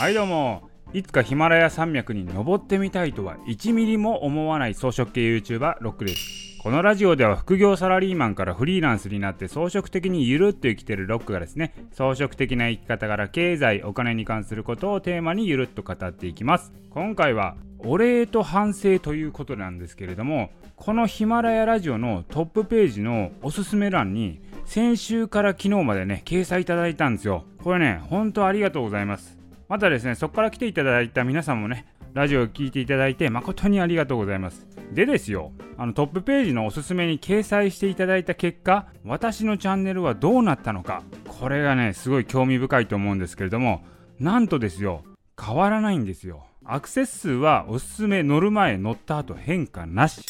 [0.00, 0.70] はいどうも。
[0.94, 6.58] いつかヒマラヤ山脈に登ってみたいとは1ミリも思わない装飾系 YouTuber ロックです。
[6.62, 16.72] このラジオでは副業サラリーマンからフリーランスになって装飾的にゆるっと生きてるロックがですね装飾的な生き方から経済お金に関することをテーマにゆるっと語っていきます。
[16.88, 27.44] 今回はお礼と反省ということなんですけれどもこのヒマラヤラジオのトップページのおすすめ欄に先週から昨日までね掲載いただいたんですよ。
[27.62, 29.39] これね本当ありがとうございます。
[29.70, 34.66] またですねそこから来ていただいた皆さんもねラジオを聴いていただいて誠にありがとうございます。
[34.92, 43.84] でですよあのトップページのおすすめに掲載していただいた結果私のチャンネルはどうなったのかこれがねすごい興味深いと思うんですけれども
[44.18, 45.04] なんとですよ
[45.40, 46.44] 変わらないんですよ。
[46.64, 50.20] アクセス数はおすすめ乗る前乗った後変化なし。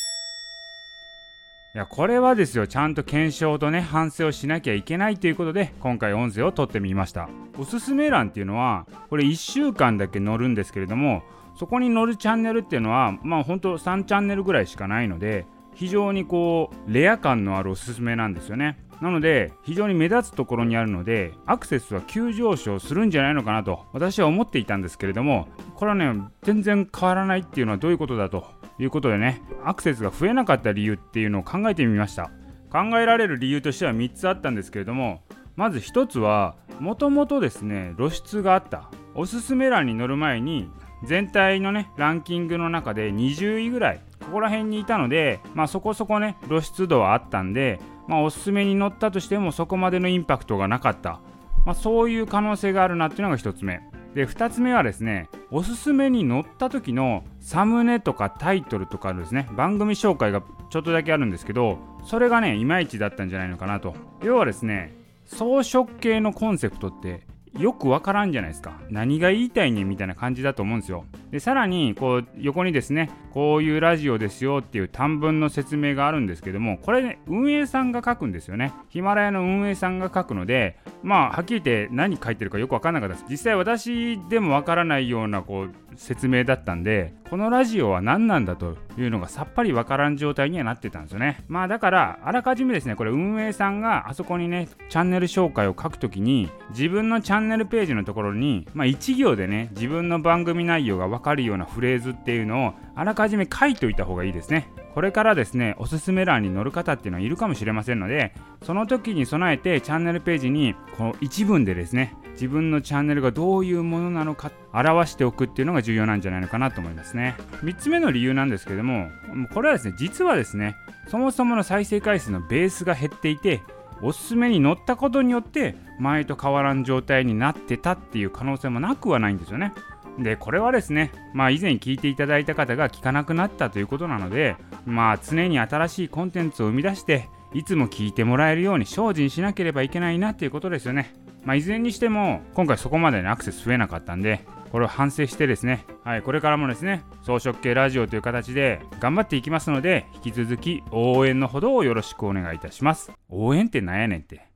[1.73, 7.29] いやこれはですよちゃんと検証とね反省をしなきゃいけないということで今回音声を撮ってみました。
[7.61, 11.23] おすすめ欄っていうのはこれ1週間だけ載るんですけれども
[11.57, 18.77] そこに載るチャンネルっていうのはまあほんと3チャンネルぐらいしかないので非常にこうレア感のあるおすすめなんですよね。
[19.01, 32.31] なので非常に目立つところにあるのでアクセスは急上昇するんじゃないのかなと私は思っていたんですけれどもこれはね全然変わらないっていうのはどういうことだということでねアクセスが増えなかった理由っていうのを考えてみました。
[32.71, 35.23] 考えられる理由としては3つあったんですけれども
[35.57, 38.91] まず1つはもともとですね露出があった。
[39.15, 40.71] おすすめ欄に載る前に
[41.05, 51.21] 全体のねランキングの中で20位ぐらいここら辺にいたのでまあそこそこね露出度はあったんでまあおすすめに載ったとしてもそこまでのインパクトがなかった。
[51.67, 53.81] まあそういう可能性があるなっていうのが1つ目。
[54.15, 59.49] で2つ目はですねおすすめに載った時のサムネとかタイトルとかですね。
[59.57, 63.95] 番組紹介がちょっとだけあるんですけどそれがねいまいちだったんじゃないのかなと。
[64.23, 64.95] 要はですね
[65.27, 67.27] 装飾系のコンセプトって
[67.59, 68.81] よくわからんじゃないですか。
[68.91, 71.05] 何が言いたいねみたいな感じだと思うんですよ。
[71.31, 78.73] でさらにこう横にですねこういうラジオですよっていう短文の説明があるんですけどもこれね運営さんが書くんですよね。
[78.89, 83.27] ヒマラヤの運営さんが書くのでまあはっきり言って何書いてるかよくわからなかったです。
[83.31, 91.45] 実際私でもわからないようなこう説明だったんでこのラジオは何なんだというのがさっぱりわからん状態にはなってたんですよね。
[91.47, 104.69] まあだからあらかじめですねこれ運営さんがあそこにねチャンネル紹介を書くときに自分のチャンネルページのところにまあ1行でね自分の番組内容が分わかるようなフレーズっていうのをあらかじめ書いといた方がいいですね。
[104.95, 108.33] これからですねおすすめ欄に載る方っていうのはいるかもしれませんので
[108.63, 117.37] その時に備えてチャンネルページにこの一文でですね自分のチャンネルがどういうものなのか表しておくっていうのが重要なんじゃないのかなと思いますね。
[117.63, 119.09] 3つ目の理由なんですけども
[119.53, 120.75] これはですね実はですね
[121.09, 123.63] そもそもの再生回数のベースが減っていて
[124.03, 129.73] おすすめに載ったことによって前と変わらん状態になってたっていう可能性もなくはないんですよね。
[130.19, 141.15] でこれはですねまあ以前聞いていただいた方が聞かなくなったということなのでまあ常に新しいコンテンツを生み出していつも聞いてもらえるように精進しなければいけないなっていうことですよね
[141.45, 153.11] まあいずれにしても今回そこまでアクセス増えなかったんでこれを反省してですね、はい、これからもですね、装飾系ラジオという形で頑張っていきますので、引き続き応援のほどをよろしくお願いいたします。
[153.29, 154.50] 応援ってなんやねんって。